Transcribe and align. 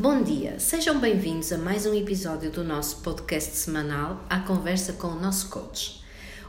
Bom 0.00 0.22
dia, 0.22 0.58
sejam 0.58 0.98
bem-vindos 0.98 1.52
a 1.52 1.58
mais 1.58 1.84
um 1.84 1.92
episódio 1.92 2.50
do 2.50 2.64
nosso 2.64 3.02
podcast 3.02 3.54
semanal 3.54 4.24
A 4.30 4.40
Conversa 4.40 4.94
com 4.94 5.08
o 5.08 5.20
nosso 5.20 5.50
coach. 5.50 6.02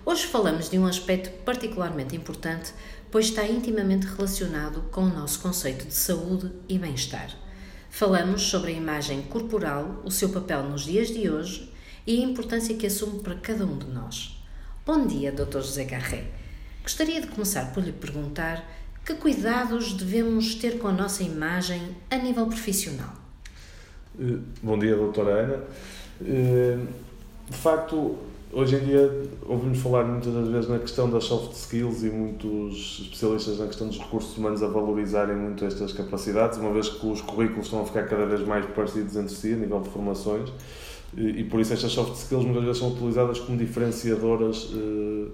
Hoje 0.05 0.25
falamos 0.25 0.69
de 0.69 0.79
um 0.79 0.85
aspecto 0.85 1.29
particularmente 1.43 2.15
importante, 2.15 2.71
pois 3.11 3.25
está 3.25 3.45
intimamente 3.45 4.07
relacionado 4.07 4.83
com 4.83 5.01
o 5.01 5.13
nosso 5.13 5.41
conceito 5.41 5.85
de 5.85 5.93
saúde 5.93 6.49
e 6.69 6.79
bem-estar. 6.79 7.29
Falamos 7.89 8.43
sobre 8.43 8.71
a 8.71 8.75
imagem 8.77 9.21
corporal, 9.23 10.01
o 10.05 10.09
seu 10.09 10.29
papel 10.29 10.63
nos 10.63 10.85
dias 10.85 11.09
de 11.09 11.29
hoje 11.29 11.73
e 12.07 12.23
a 12.23 12.25
importância 12.25 12.77
que 12.77 12.87
assume 12.87 13.19
para 13.19 13.35
cada 13.35 13.65
um 13.65 13.77
de 13.77 13.87
nós. 13.87 14.41
Bom 14.85 15.05
dia, 15.05 15.29
Dr. 15.29 15.59
José 15.59 15.83
Garré. 15.83 16.23
Gostaria 16.83 17.19
de 17.19 17.27
começar 17.27 17.73
por 17.73 17.83
lhe 17.83 17.91
perguntar 17.91 18.65
que 19.03 19.13
cuidados 19.15 19.91
devemos 19.91 20.55
ter 20.55 20.79
com 20.79 20.87
a 20.87 20.93
nossa 20.93 21.21
imagem 21.21 21.97
a 22.09 22.15
nível 22.15 22.47
profissional. 22.47 23.20
Eh, 24.19 24.37
bom 24.61 24.77
dia, 24.77 24.95
doutora 24.95 25.31
Ana. 25.31 25.63
Eh, 26.25 26.77
de 27.49 27.57
facto, 27.57 28.17
hoje 28.51 28.75
em 28.75 28.79
dia 28.79 29.09
ouvimos 29.45 29.79
falar 29.79 30.03
muitas 30.03 30.33
das 30.33 30.47
vezes 30.47 30.69
na 30.69 30.79
questão 30.79 31.09
das 31.09 31.23
soft 31.23 31.53
skills 31.53 32.03
e 32.03 32.09
muitos 32.09 32.99
especialistas 33.03 33.59
na 33.59 33.67
questão 33.67 33.87
dos 33.87 33.97
recursos 33.97 34.37
humanos 34.37 34.61
a 34.61 34.67
valorizarem 34.67 35.35
muito 35.35 35.63
estas 35.63 35.93
capacidades, 35.93 36.57
uma 36.57 36.71
vez 36.73 36.89
que 36.89 37.05
os 37.05 37.21
currículos 37.21 37.65
estão 37.65 37.81
a 37.81 37.85
ficar 37.85 38.03
cada 38.07 38.25
vez 38.25 38.45
mais 38.45 38.65
parecidos 38.65 39.15
entre 39.15 39.33
si 39.33 39.53
a 39.53 39.55
nível 39.55 39.79
de 39.79 39.89
formações 39.89 40.49
e, 41.15 41.43
por 41.43 41.59
isso 41.59 41.73
estas 41.73 41.91
soft 41.91 42.15
skills 42.15 42.45
muitas 42.45 42.63
vezes 42.63 42.77
são 42.77 42.89
utilizadas 42.89 43.39
como 43.39 43.57
diferenciadoras 43.57 44.69
eh, 44.73 45.27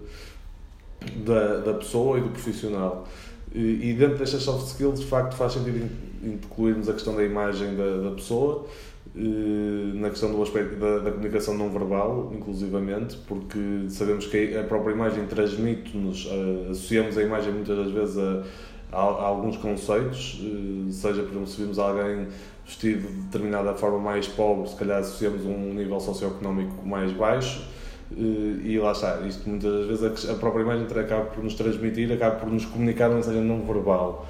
da, 1.23 1.57
da 1.59 1.73
pessoa 1.75 2.17
e 2.17 2.21
do 2.21 2.29
profissional. 2.29 3.07
E, 3.53 3.93
dentro 3.93 4.17
destas 4.17 4.43
soft 4.43 4.67
skills, 4.67 4.99
de 4.99 5.05
facto, 5.05 5.35
faz 5.35 5.53
sentido 5.53 5.89
incluirmos 6.21 6.89
a 6.89 6.93
questão 6.93 7.15
da 7.15 7.23
imagem 7.23 7.75
da, 7.75 8.09
da 8.09 8.11
pessoa, 8.11 8.67
na 9.15 10.09
questão 10.09 10.31
do 10.31 10.41
aspecto 10.43 10.75
da, 10.75 10.99
da, 10.99 11.11
comunicação 11.11 11.57
não 11.57 11.69
verbal, 11.69 12.31
inclusivamente, 12.35 13.17
porque 13.27 13.85
sabemos 13.89 14.27
que 14.27 14.55
a 14.55 14.63
própria 14.63 14.93
imagem 14.93 15.25
transmite-nos, 15.25 16.27
associamos 16.69 17.17
a 17.17 17.23
imagem 17.23 17.53
muitas 17.53 17.77
das 17.77 17.91
vezes 17.91 18.17
a, 18.17 18.43
a, 18.91 18.97
a, 18.97 19.25
alguns 19.25 19.57
conceitos, 19.57 20.41
seja, 20.91 21.23
por 21.23 21.31
exemplo, 21.31 21.47
se 21.47 21.61
vimos 21.61 21.79
alguém 21.79 22.27
vestido 22.65 23.07
de 23.07 23.21
determinada 23.21 23.73
forma 23.73 23.97
mais 23.97 24.27
pobre, 24.27 24.69
se 24.69 24.75
calhar 24.75 24.99
associamos 24.99 25.45
um 25.45 25.73
nível 25.73 25.99
socioeconómico 25.99 26.85
mais 26.85 27.11
baixo, 27.13 27.63
e 28.15 28.79
lá 28.79 28.91
está, 28.93 29.19
isto 29.27 29.49
muitas 29.49 29.85
vezes 29.87 30.29
a 30.29 30.35
própria 30.35 30.61
imagem 30.61 30.85
acaba 30.85 31.25
por 31.25 31.43
nos 31.43 31.55
transmitir, 31.55 32.11
acaba 32.11 32.35
por 32.37 32.49
nos 32.49 32.65
comunicar 32.65 33.09
uma 33.09 33.17
mensagem 33.17 33.41
não 33.41 33.61
verbal. 33.65 34.27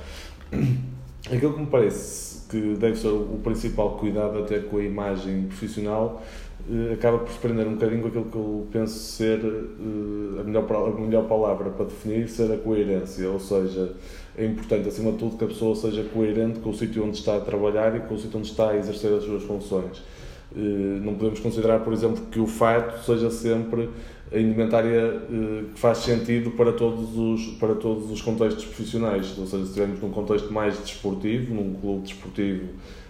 Aquilo 1.32 1.54
que 1.54 1.60
me 1.60 1.68
parece 1.68 2.48
que 2.50 2.76
deve 2.76 2.96
ser 2.96 3.10
o 3.10 3.40
principal 3.44 3.98
cuidado 3.98 4.40
até 4.40 4.60
com 4.60 4.78
a 4.78 4.84
imagem 4.84 5.44
profissional 5.44 6.24
eh, 6.70 6.94
acaba 6.94 7.20
por 7.20 7.32
se 7.32 7.40
prender 7.40 7.68
um 7.68 7.74
bocadinho 7.74 8.02
com 8.02 8.08
aquilo 8.08 8.26
que 8.26 8.36
eu 8.36 8.68
penso 8.72 8.98
ser 8.98 9.40
eh, 9.40 10.42
a 10.42 10.44
melhor, 10.44 10.66
a 10.72 11.00
melhor 11.00 11.28
palavra 11.28 11.70
para 11.70 11.86
definir, 11.86 12.28
ser 12.30 12.52
a 12.52 12.58
coerência, 12.58 13.30
ou 13.30 13.40
seja, 13.40 13.94
é 14.38 14.46
importante 14.46 14.88
acima 14.88 15.12
de 15.12 15.18
tudo 15.18 15.38
que 15.38 15.44
a 15.44 15.48
pessoa 15.48 15.76
seja 15.76 16.04
coerente 16.04 16.60
com 16.60 16.70
o 16.70 16.74
sítio 16.74 17.04
onde 17.06 17.18
está 17.18 17.38
a 17.38 17.40
trabalhar 17.40 17.96
e 17.96 18.00
com 18.02 18.16
o 18.16 18.20
sítio 18.20 18.40
onde 18.40 18.50
está 18.50 18.72
a 18.72 18.78
exercer 18.78 19.14
as 19.14 19.24
suas 19.24 19.44
funções 19.44 19.98
eh, 19.98 20.27
não 20.56 21.16
podemos 21.16 21.40
considerar, 21.40 21.80
por 21.80 21.94
exemplo, 21.94 22.26
que 22.32 22.40
o 22.40 22.48
fato 22.48 23.06
seja 23.06 23.30
sempre 23.30 23.90
a 24.32 24.40
indumentária 24.40 25.22
eh, 25.30 25.64
que 25.74 25.80
faz 25.80 26.00
sentido 26.00 26.52
para 26.52 26.74
todos 26.74 27.18
os, 27.18 27.54
para 27.58 27.76
todos 27.76 28.12
os 28.12 28.22
contextos 28.22 28.66
profissionais. 28.66 29.38
Ou 29.38 29.46
seja, 29.46 29.64
se 29.64 29.70
estivermos 29.70 30.02
num 30.02 30.12
contexto 30.12 30.52
mais 30.52 30.78
desportivo, 30.80 31.54
num 31.54 31.74
clube 31.76 32.04
desportivo 32.04 32.68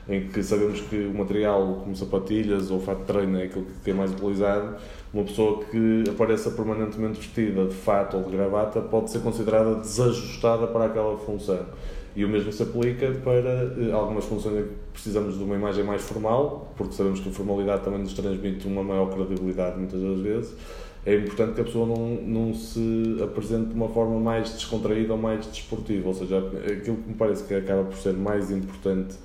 em 0.10 0.28
que 0.28 0.42
sabemos 0.42 0.80
que 0.82 0.96
o 0.96 1.14
material 1.14 1.82
como 1.84 1.96
sapatilhas 1.96 2.72
ou 2.72 2.80
fato 2.80 3.00
de 3.00 3.06
treino 3.06 3.40
é 3.40 3.44
aquilo 3.44 3.66
que 3.84 3.92
é 3.92 3.94
mais 3.94 4.12
utilizado, 4.12 4.76
uma 5.14 5.24
pessoa 5.24 5.64
que 5.66 6.04
apareça 6.10 6.52
permanentemente 6.52 7.20
vestida 7.20 7.66
de 7.66 7.74
fato 7.74 8.18
ou 8.18 8.24
de 8.24 8.32
gravata 8.32 8.82
pode 8.82 9.12
ser 9.12 9.20
considerada 9.20 9.76
desajustada 9.76 10.68
para 10.68 10.86
aquela 10.86 11.18
função. 11.18 11.66
E 12.16 12.26
o 12.26 12.30
mesmo 12.30 12.52
se 12.52 12.64
aplica 12.64 13.12
para 13.24 13.76
eh, 13.78 13.92
algumas 13.94 14.26
funções 14.26 14.56
em 14.56 14.64
que 14.64 14.74
precisamos 14.92 15.38
de 15.38 15.44
uma 15.44 15.56
imagem 15.56 15.84
mais 15.84 16.02
formal, 16.02 16.74
porque 16.76 16.94
sabemos 16.94 17.20
que 17.20 17.30
a 17.30 17.32
formalidade 17.32 17.84
também 17.84 18.00
nos 18.00 18.14
transmite 18.14 18.66
uma 18.66 18.84
maior 18.84 19.12
credibilidade 19.12 19.78
muitas 19.78 20.02
das 20.02 20.20
vezes. 20.20 20.56
É 21.06 21.16
importante 21.16 21.54
que 21.54 21.62
a 21.62 21.64
pessoa 21.64 21.86
não, 21.86 22.16
não 22.16 22.54
se 22.56 23.18
apresente 23.24 23.70
de 23.70 23.76
uma 23.76 23.88
forma 23.88 24.20
mais 24.20 24.52
descontraída 24.52 25.14
ou 25.14 25.20
mais 25.20 25.46
desportiva, 25.46 26.08
ou 26.08 26.14
seja, 26.14 26.40
aquilo 26.40 26.98
que 26.98 27.10
me 27.10 27.16
parece 27.16 27.44
que 27.44 27.54
acaba 27.54 27.84
por 27.84 27.96
ser 27.98 28.14
mais 28.14 28.50
importante 28.50 29.16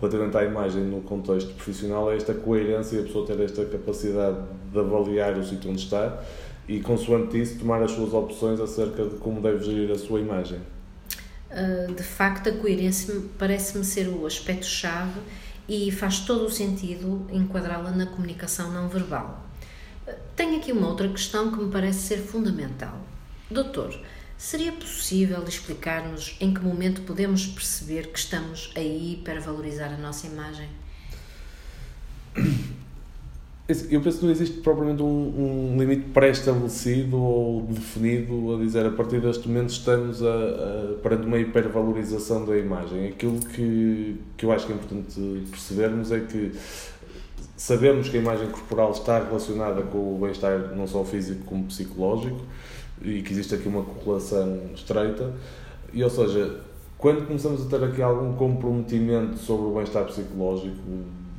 relativamente 0.00 0.36
à 0.36 0.44
imagem 0.44 0.82
no 0.84 1.02
contexto 1.02 1.52
profissional 1.54 2.10
é 2.10 2.16
esta 2.16 2.32
coerência 2.32 2.96
e 2.96 3.00
a 3.00 3.02
pessoa 3.02 3.26
ter 3.26 3.38
esta 3.40 3.64
capacidade 3.66 4.38
de 4.72 4.78
avaliar 4.78 5.36
o 5.36 5.44
sítio 5.44 5.70
onde 5.70 5.82
está 5.82 6.22
e, 6.66 6.80
consoante 6.80 7.40
isso, 7.40 7.58
tomar 7.58 7.82
as 7.82 7.90
suas 7.90 8.14
opções 8.14 8.60
acerca 8.60 9.04
de 9.04 9.16
como 9.16 9.40
deve 9.40 9.64
gerir 9.64 9.90
a 9.90 9.98
sua 9.98 10.20
imagem. 10.20 10.60
Ah, 11.50 11.92
de 11.92 12.02
facto, 12.02 12.48
a 12.48 12.52
coerência 12.52 13.14
parece-me 13.38 13.84
ser 13.84 14.08
o 14.08 14.24
aspecto-chave 14.24 15.20
e 15.68 15.90
faz 15.90 16.20
todo 16.20 16.46
o 16.46 16.50
sentido 16.50 17.26
enquadrá-la 17.30 17.90
na 17.90 18.06
comunicação 18.06 18.72
não 18.72 18.88
verbal. 18.88 19.44
Ah, 20.06 20.14
tenho 20.36 20.58
aqui 20.58 20.72
uma 20.72 20.88
outra 20.88 21.08
questão 21.08 21.50
que 21.50 21.58
me 21.62 21.70
parece 21.70 22.00
ser 22.00 22.18
fundamental. 22.18 22.96
Doutor, 23.50 23.92
seria 24.40 24.72
possível 24.72 25.44
explicar-nos 25.46 26.34
em 26.40 26.54
que 26.54 26.62
momento 26.62 27.02
podemos 27.02 27.46
perceber 27.46 28.06
que 28.06 28.18
estamos 28.18 28.72
a 28.74 28.80
hipervalorizar 28.80 29.92
a 29.92 29.98
nossa 29.98 30.26
imagem? 30.26 30.66
Eu 33.90 34.00
penso 34.00 34.18
que 34.18 34.24
não 34.24 34.32
existe 34.32 34.60
propriamente 34.60 35.02
um, 35.02 35.74
um 35.74 35.78
limite 35.78 36.08
pré-estabelecido 36.08 37.18
ou 37.18 37.66
definido 37.66 38.54
a 38.54 38.58
dizer 38.58 38.86
a 38.86 38.90
partir 38.90 39.20
deste 39.20 39.46
momento 39.46 39.70
estamos 39.70 40.22
a, 40.22 40.26
a, 40.26 40.94
perante 41.02 41.26
uma 41.26 41.38
hipervalorização 41.38 42.46
da 42.46 42.56
imagem. 42.56 43.08
Aquilo 43.08 43.38
que, 43.40 44.16
que 44.38 44.46
eu 44.46 44.50
acho 44.50 44.66
que 44.66 44.72
é 44.72 44.74
importante 44.74 45.44
percebermos 45.50 46.10
é 46.10 46.20
que 46.20 46.52
sabemos 47.56 48.08
que 48.08 48.16
a 48.16 48.20
imagem 48.20 48.48
corporal 48.48 48.90
está 48.92 49.22
relacionada 49.22 49.82
com 49.82 50.16
o 50.16 50.18
bem-estar 50.18 50.74
não 50.74 50.86
só 50.86 51.04
físico 51.04 51.44
como 51.44 51.66
psicológico 51.66 52.40
e 53.02 53.22
que 53.22 53.32
existe 53.32 53.54
aqui 53.54 53.68
uma 53.68 53.82
correlação 53.82 54.60
estreita. 54.74 55.32
E, 55.92 56.02
ou 56.02 56.10
seja, 56.10 56.60
quando 56.98 57.26
começamos 57.26 57.66
a 57.66 57.68
ter 57.68 57.84
aqui 57.84 58.02
algum 58.02 58.34
comprometimento 58.34 59.38
sobre 59.38 59.66
o 59.66 59.74
bem-estar 59.74 60.04
psicológico, 60.04 60.76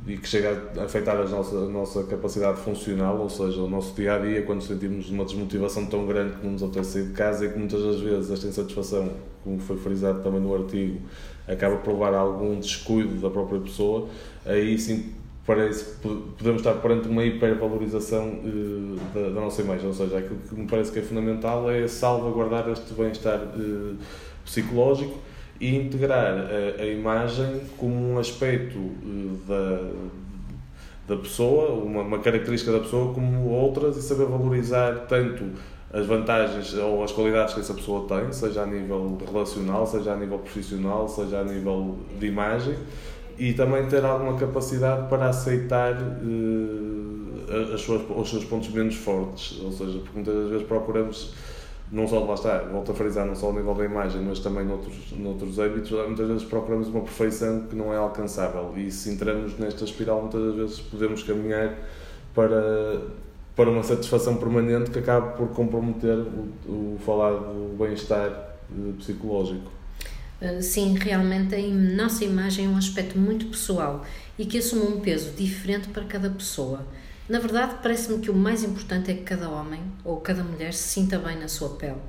e 0.06 0.16
que 0.16 0.26
chega 0.26 0.72
a 0.76 0.82
afetar 0.82 1.16
a 1.16 1.24
nossa, 1.24 1.56
a 1.56 1.68
nossa 1.68 2.02
capacidade 2.04 2.60
funcional, 2.60 3.18
ou 3.18 3.30
seja, 3.30 3.60
o 3.60 3.68
nosso 3.68 3.94
dia 3.94 4.14
a 4.14 4.18
dia, 4.18 4.42
quando 4.42 4.60
sentimos 4.60 5.08
uma 5.10 5.24
desmotivação 5.24 5.86
tão 5.86 6.06
grande 6.06 6.36
que 6.36 6.44
não 6.44 6.54
nos 6.54 6.62
apetece 6.62 6.92
sair 6.92 7.06
de 7.06 7.12
casa 7.12 7.46
e 7.46 7.52
que 7.52 7.58
muitas 7.58 7.82
das 7.82 8.00
vezes 8.00 8.30
esta 8.30 8.48
insatisfação, 8.48 9.10
como 9.44 9.60
foi 9.60 9.76
frisado 9.76 10.20
também 10.22 10.40
no 10.40 10.52
artigo, 10.54 11.00
acaba 11.46 11.76
por 11.76 11.92
levar 11.92 12.14
a 12.14 12.18
algum 12.18 12.58
descuido 12.58 13.14
da 13.20 13.30
própria 13.30 13.60
pessoa, 13.60 14.08
aí 14.44 14.76
sim 14.76 15.12
parece 15.46 15.96
podemos 16.00 16.60
estar 16.60 16.74
perante 16.74 17.08
uma 17.08 17.24
hipervalorização 17.24 18.28
uh, 18.28 18.96
da, 19.12 19.20
da, 19.30 19.40
nossa 19.40 19.62
imagem, 19.62 19.86
ou 19.86 19.92
seja, 19.92 20.18
aquilo 20.18 20.38
que 20.48 20.54
me 20.54 20.66
parece 20.66 20.92
que 20.92 21.00
é 21.00 21.02
fundamental 21.02 21.70
é 21.70 21.86
salvaguardar 21.88 22.68
este 22.68 22.94
bem-estar 22.94 23.40
uh, 23.40 23.96
psicológico 24.44 25.18
e 25.60 25.76
integrar 25.76 26.34
a, 26.34 26.82
a 26.82 26.86
imagem 26.86 27.60
como 27.76 27.94
um 27.94 28.18
aspecto 28.18 28.78
uh, 28.78 29.38
da, 29.48 31.14
da 31.14 31.20
pessoa, 31.20 31.70
uma, 31.70 32.02
uma 32.02 32.18
característica 32.20 32.70
da 32.70 32.80
pessoa, 32.80 33.12
como 33.12 33.48
outras 33.48 33.96
e 33.96 34.02
saber 34.02 34.26
valorizar 34.26 35.06
tanto 35.08 35.44
as 35.92 36.06
vantagens 36.06 36.72
ou 36.74 37.04
as 37.04 37.12
qualidades 37.12 37.52
que 37.52 37.60
essa 37.60 37.74
pessoa 37.74 38.08
tem, 38.08 38.32
seja 38.32 38.62
a 38.62 38.66
nível 38.66 39.18
relacional, 39.30 39.86
seja 39.86 40.12
a 40.12 40.16
nível 40.16 40.38
profissional, 40.38 41.06
seja 41.06 41.40
a 41.40 41.44
nível 41.44 41.98
de 42.18 42.26
imagem, 42.26 42.76
e 43.38 43.52
também 43.52 43.86
ter 43.86 44.04
alguma 44.04 44.36
capacidade 44.38 45.08
para 45.08 45.28
aceitar 45.28 45.94
uh, 45.94 47.74
as 47.74 47.80
suas, 47.80 48.02
os 48.08 48.30
seus 48.30 48.44
pontos 48.44 48.68
menos 48.70 48.96
fortes, 48.96 49.60
ou 49.60 49.72
seja, 49.72 49.98
porque 49.98 50.14
muitas 50.14 50.50
vezes 50.50 50.66
procuramos 50.66 51.34
não 51.92 52.08
só, 52.08 52.24
lá 52.24 52.32
está, 52.32 52.58
volto 52.60 52.90
a 52.90 52.94
frisar, 52.94 53.26
não 53.26 53.34
só 53.34 53.48
ao 53.48 53.52
nível 53.52 53.74
da 53.74 53.84
imagem, 53.84 54.22
mas 54.22 54.38
também 54.38 54.64
noutros, 54.64 55.12
noutros 55.12 55.58
âmbitos, 55.58 55.90
muitas 55.90 56.26
vezes 56.26 56.44
procuramos 56.44 56.88
uma 56.88 57.02
perfeição 57.02 57.66
que 57.68 57.76
não 57.76 57.92
é 57.92 57.98
alcançável 57.98 58.72
e 58.76 58.90
se 58.90 59.10
entramos 59.10 59.58
nesta 59.58 59.84
espiral, 59.84 60.22
muitas 60.22 60.54
vezes 60.54 60.80
podemos 60.80 61.22
caminhar 61.22 61.76
para, 62.34 63.02
para 63.54 63.68
uma 63.68 63.82
satisfação 63.82 64.36
permanente 64.36 64.90
que 64.90 65.00
acaba 65.00 65.32
por 65.32 65.48
comprometer 65.48 66.16
o, 66.16 66.94
o 66.94 66.98
falado 67.04 67.76
bem-estar 67.78 68.30
eh, 68.30 68.92
psicológico. 68.96 69.70
Eh, 70.42 70.60
sim, 70.60 70.98
realmente 70.98 71.54
a 71.54 71.60
nossa 71.94 72.24
imagem 72.24 72.66
é 72.66 72.68
um 72.68 72.76
aspecto 72.76 73.16
muito 73.16 73.46
pessoal 73.46 74.04
e 74.36 74.44
que 74.44 74.58
assume 74.58 74.96
um 74.96 75.00
peso 75.00 75.30
diferente 75.36 75.88
para 75.88 76.04
cada 76.04 76.28
pessoa. 76.28 76.84
Na 77.28 77.38
verdade, 77.38 77.76
parece-me 77.80 78.18
que 78.18 78.28
o 78.28 78.34
mais 78.34 78.64
importante 78.64 79.12
é 79.12 79.14
que 79.14 79.22
cada 79.22 79.48
homem 79.48 79.80
ou 80.04 80.20
cada 80.20 80.42
mulher 80.42 80.74
se 80.74 80.88
sinta 80.88 81.16
bem 81.16 81.38
na 81.38 81.46
sua 81.46 81.76
pele. 81.76 82.00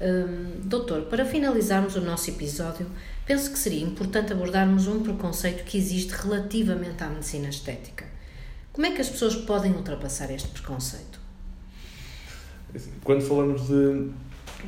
Hum, 0.00 0.60
doutor, 0.62 1.06
para 1.06 1.24
finalizarmos 1.24 1.96
o 1.96 2.00
nosso 2.00 2.30
episódio, 2.30 2.86
penso 3.26 3.50
que 3.50 3.58
seria 3.58 3.82
importante 3.82 4.32
abordarmos 4.32 4.86
um 4.86 5.02
preconceito 5.02 5.64
que 5.64 5.76
existe 5.76 6.10
relativamente 6.10 7.02
à 7.02 7.08
medicina 7.08 7.48
estética. 7.48 8.04
Como 8.72 8.86
é 8.86 8.92
que 8.92 9.00
as 9.00 9.08
pessoas 9.08 9.34
podem 9.34 9.72
ultrapassar 9.72 10.30
este 10.30 10.48
preconceito? 10.48 11.18
Quando 13.02 13.22
falamos 13.22 13.66
de, 13.66 14.10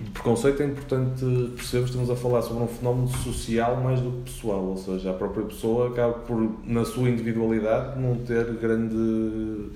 de 0.04 0.10
preconceito, 0.10 0.62
é 0.62 0.66
importante 0.66 1.24
perceber 1.56 1.84
que 1.84 1.90
estamos 1.90 2.10
a 2.10 2.16
falar 2.16 2.42
sobre 2.42 2.62
um 2.62 2.68
fenómeno 2.68 3.08
social 3.08 3.76
mais 3.76 4.00
do 4.00 4.10
que 4.10 4.30
pessoal, 4.30 4.64
ou 4.64 4.76
seja, 4.76 5.10
a 5.10 5.14
própria 5.14 5.44
pessoa 5.44 5.88
acaba 5.88 6.12
por, 6.12 6.50
na 6.64 6.84
sua 6.84 7.08
individualidade, 7.08 8.00
não 8.00 8.16
ter 8.16 8.44
grande 8.54 9.70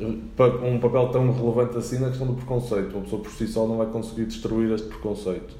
um 0.00 0.78
papel 0.78 1.08
tão 1.08 1.32
relevante 1.32 1.76
assim 1.76 1.98
na 1.98 2.08
questão 2.08 2.26
do 2.26 2.34
preconceito. 2.34 2.92
Uma 2.92 3.02
pessoa 3.02 3.22
por 3.22 3.30
si 3.30 3.46
só 3.46 3.66
não 3.66 3.76
vai 3.76 3.86
conseguir 3.86 4.24
destruir 4.24 4.72
este 4.72 4.88
preconceito. 4.88 5.54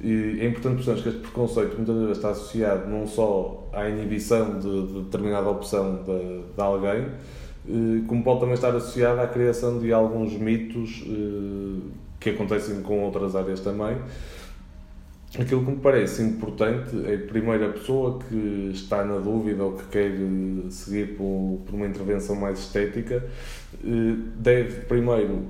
E 0.00 0.38
é 0.40 0.46
importante 0.46 0.76
percebermos 0.76 1.02
que 1.02 1.08
este 1.08 1.20
preconceito 1.20 1.76
muitas 1.76 1.96
vezes 1.96 2.16
está 2.16 2.30
associado 2.30 2.90
não 2.90 3.06
só 3.06 3.68
à 3.72 3.88
inibição 3.88 4.58
de, 4.58 4.86
de 4.86 5.02
determinada 5.02 5.48
opção 5.48 6.02
de, 6.04 6.42
de, 6.54 6.60
alguém, 6.60 7.06
eh, 7.68 8.02
como 8.06 8.22
pode 8.24 8.40
também 8.40 8.54
estar 8.54 8.74
associado 8.74 9.20
à 9.20 9.26
criação 9.26 9.78
de 9.78 9.92
alguns 9.92 10.32
mitos 10.32 11.04
eh, 11.06 11.80
que 12.24 12.30
acontecem 12.30 12.80
com 12.80 13.04
outras 13.04 13.36
áreas 13.36 13.60
também. 13.60 13.98
Aquilo 15.38 15.64
que 15.64 15.70
me 15.72 15.76
parece 15.76 16.22
importante 16.22 16.96
é, 17.06 17.18
primeiro, 17.18 17.66
a 17.66 17.68
pessoa 17.68 18.18
que 18.20 18.70
está 18.72 19.04
na 19.04 19.18
dúvida 19.18 19.62
ou 19.62 19.72
que 19.72 19.84
quer 19.88 20.12
seguir 20.70 21.16
por, 21.16 21.60
por 21.66 21.74
uma 21.74 21.86
intervenção 21.86 22.34
mais 22.36 22.60
estética, 22.60 23.22
eh, 23.74 24.16
deve 24.36 24.82
primeiro 24.82 25.42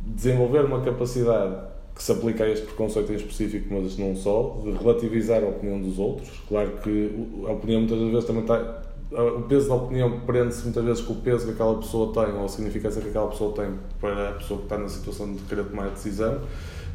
desenvolver 0.00 0.64
uma 0.64 0.80
capacidade 0.82 1.68
que 1.94 2.02
se 2.02 2.12
aplica 2.12 2.44
a 2.44 2.48
este 2.48 2.64
preconceito 2.64 3.12
em 3.12 3.16
específico, 3.16 3.66
mas 3.74 3.98
não 3.98 4.14
só, 4.14 4.60
de 4.62 4.70
relativizar 4.70 5.42
a 5.42 5.48
opinião 5.48 5.80
dos 5.80 5.98
outros. 5.98 6.30
Claro 6.48 6.78
que 6.82 7.10
a 7.44 7.52
opinião 7.52 7.80
muitas 7.80 7.98
vezes 7.98 8.24
também 8.24 8.42
está. 8.42 8.82
O 9.10 9.42
peso 9.42 9.68
da 9.68 9.74
opinião 9.74 10.20
prende-se 10.20 10.64
muitas 10.64 10.84
vezes 10.84 11.02
com 11.02 11.14
o 11.14 11.16
peso 11.16 11.46
que 11.46 11.52
aquela 11.52 11.78
pessoa 11.78 12.12
tem 12.12 12.34
ou 12.34 12.44
a 12.44 12.48
significância 12.48 13.00
que 13.00 13.08
aquela 13.08 13.28
pessoa 13.28 13.54
tem 13.54 13.72
para 13.98 14.30
a 14.30 14.32
pessoa 14.32 14.58
que 14.58 14.66
está 14.66 14.76
na 14.76 14.88
situação 14.88 15.32
de 15.32 15.42
querer 15.44 15.64
tomar 15.64 15.86
a 15.86 15.90
decisão. 15.90 16.40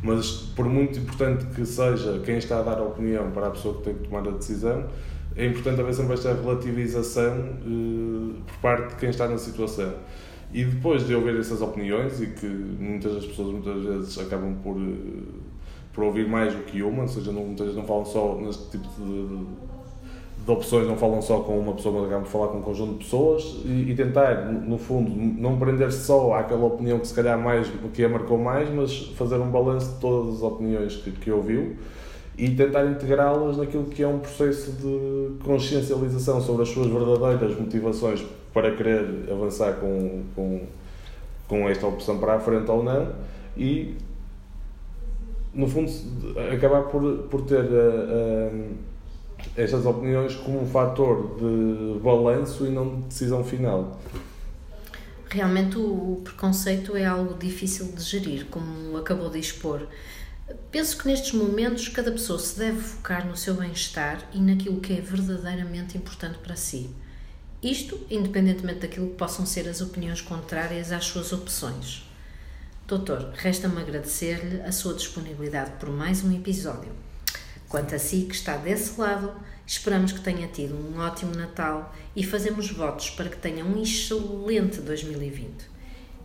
Mas, 0.04 0.32
por 0.56 0.66
muito 0.66 1.00
importante 1.00 1.46
que 1.56 1.66
seja 1.66 2.22
quem 2.24 2.38
está 2.38 2.60
a 2.60 2.62
dar 2.62 2.78
a 2.78 2.84
opinião 2.84 3.32
para 3.32 3.48
a 3.48 3.50
pessoa 3.52 3.78
que 3.78 3.84
tem 3.84 3.94
que 3.96 4.10
tomar 4.10 4.28
a 4.28 4.32
decisão, 4.32 4.86
é 5.36 5.48
importante 5.48 5.82
haver 5.82 5.94
sempre 5.94 6.14
esta 6.14 6.34
relativização 6.34 7.34
eh, 7.34 8.42
por 8.46 8.58
parte 8.62 8.90
de 8.90 8.96
quem 8.98 9.10
está 9.10 9.28
na 9.28 9.38
situação. 9.38 9.94
E 10.54 10.64
depois 10.66 11.08
de 11.08 11.16
ouvir 11.16 11.40
essas 11.40 11.62
opiniões, 11.62 12.22
e 12.22 12.28
que 12.28 12.46
muitas 12.46 13.16
das 13.16 13.26
pessoas 13.26 13.54
muitas 13.54 13.82
vezes 13.82 14.20
acabam 14.20 14.56
por, 14.62 14.76
eh, 14.78 15.24
por 15.92 16.04
ouvir 16.04 16.28
mais 16.28 16.54
do 16.54 16.62
que 16.64 16.84
uma, 16.84 17.04
ou 17.04 17.08
seja, 17.08 17.32
não, 17.32 17.46
muitas 17.46 17.66
vezes 17.66 17.80
não 17.80 17.88
falam 17.88 18.06
só 18.06 18.36
neste 18.40 18.70
tipo 18.70 18.88
de, 19.00 19.28
de 19.28 19.46
opções, 20.48 20.88
não 20.88 20.98
falam 20.98 21.22
só 21.22 21.40
com 21.40 21.58
uma 21.58 21.74
pessoa, 21.74 21.96
mas 21.96 22.06
acabam 22.06 22.24
por 22.24 22.32
falar 22.32 22.48
com 22.50 22.58
um 22.58 22.62
conjunto 22.62 22.94
de 22.94 23.06
pessoas 23.06 23.44
e, 23.66 23.92
e 23.92 23.96
tentar, 23.96 24.46
no 24.46 24.78
fundo, 24.78 25.12
não 25.16 25.58
prender-se 25.58 26.06
só 26.06 26.34
àquela 26.34 26.66
opinião 26.66 27.00
que 27.00 27.08
se 27.08 27.14
calhar 27.14 27.40
mais, 27.40 27.72
que 27.94 28.04
a 28.04 28.10
marcou 28.10 28.38
mais, 28.38 28.70
mas 28.70 29.08
fazer 29.16 29.36
um 29.36 29.50
balanço 29.50 29.94
de 29.94 30.00
todas 30.00 30.36
as 30.36 30.44
opiniões 30.44 30.98
que, 30.98 31.12
que 31.12 31.32
ouviu 31.32 31.76
e 32.38 32.50
tentar 32.50 32.86
integrá-las 32.86 33.58
naquilo 33.58 33.86
que 33.86 34.02
é 34.02 34.08
um 34.08 34.20
processo 34.20 34.72
de 34.72 35.44
consciencialização 35.44 36.42
sobre 36.42 36.64
as 36.64 36.70
suas 36.70 36.88
verdadeiras 36.88 37.58
motivações 37.60 38.26
para 38.54 38.76
querer 38.76 39.30
avançar 39.32 39.74
com, 39.74 40.24
com, 40.36 40.62
com 41.48 41.70
esta 41.70 41.86
opção 41.86 42.18
para 42.18 42.36
a 42.36 42.40
frente 42.40 42.70
ou 42.70 42.84
não 42.84 43.08
e 43.56 43.96
no 45.54 45.68
fundo 45.68 45.92
acabar 46.52 46.84
por, 46.84 47.20
por 47.30 47.42
ter 47.42 47.64
uh, 47.64 48.50
uh, 48.52 48.76
estas 49.56 49.86
opiniões 49.86 50.36
como 50.36 50.62
um 50.62 50.68
fator 50.68 51.38
de 51.38 52.00
balanço 52.00 52.66
e 52.66 52.70
não 52.70 53.02
de 53.02 53.08
decisão 53.08 53.44
final. 53.44 54.00
Realmente 55.30 55.78
o 55.78 56.22
preconceito 56.24 56.96
é 56.96 57.06
algo 57.06 57.34
difícil 57.38 57.92
de 57.92 58.02
gerir, 58.04 58.46
como 58.46 58.98
acabou 58.98 59.30
de 59.30 59.40
expor. 59.40 59.88
Penso 60.72 60.98
que 60.98 61.08
nestes 61.08 61.34
momentos 61.34 61.88
cada 61.88 62.12
pessoa 62.12 62.38
se 62.38 62.60
deve 62.60 62.80
focar 62.80 63.26
no 63.26 63.36
seu 63.36 63.56
bem-estar 63.56 64.30
e 64.34 64.40
naquilo 64.40 64.80
que 64.80 64.94
é 64.94 65.02
verdadeiramente 65.02 65.98
importante 65.98 66.38
para 66.38 66.56
si. 66.56 66.90
Isto 67.64 68.00
independentemente 68.12 68.80
daquilo 68.80 69.08
que 69.08 69.16
possam 69.16 69.46
ser 69.46 69.68
as 69.70 69.82
opiniões 69.82 70.22
contrárias 70.22 70.92
às 70.92 71.06
suas 71.06 71.32
opções. 71.32 72.08
Doutor, 72.86 73.32
resta-me 73.36 73.82
agradecer-lhe 73.82 74.62
a 74.62 74.72
sua 74.72 74.94
disponibilidade 74.94 75.72
por 75.80 75.90
mais 75.90 76.24
um 76.24 76.32
episódio. 76.32 76.92
Quanto 77.74 77.96
a 77.96 77.98
si 77.98 78.26
que 78.26 78.36
está 78.36 78.56
desse 78.56 79.02
lado, 79.02 79.34
esperamos 79.66 80.12
que 80.12 80.20
tenha 80.20 80.48
tido 80.48 80.76
um 80.76 81.00
ótimo 81.00 81.34
Natal 81.34 81.92
e 82.16 82.24
fazemos 82.24 82.70
votos 82.70 83.10
para 83.10 83.28
que 83.28 83.38
tenha 83.38 83.66
um 83.66 83.82
excelente 83.82 84.80
2020. 84.80 85.66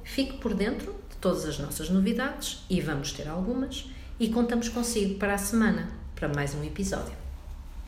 Fique 0.05 0.37
por 0.37 0.53
dentro 0.53 0.95
de 1.09 1.17
todas 1.17 1.47
as 1.47 1.59
nossas 1.59 1.89
novidades, 1.89 2.67
e 2.69 2.83
vamos 2.83 3.12
ter 3.12 3.27
algumas, 3.27 3.87
e 4.21 4.29
contamos 4.29 4.69
consigo 4.69 5.19
para 5.19 5.33
a 5.33 5.39
semana, 5.39 5.89
para 6.15 6.29
mais 6.29 6.55
um 6.55 6.62
episódio. 6.62 7.28